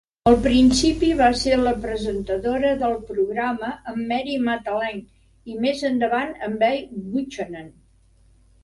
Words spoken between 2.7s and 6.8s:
del programa amb Mary Matalin i, més endavant, amb